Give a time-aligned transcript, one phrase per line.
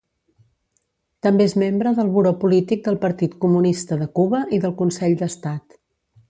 [1.27, 5.79] També és membre del Buró Polític del Partit Comunista de Cuba i del Consell d'Estat.